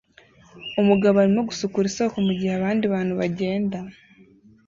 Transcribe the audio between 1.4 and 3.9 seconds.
gusukura isoko mugihe abandi bantu bagenda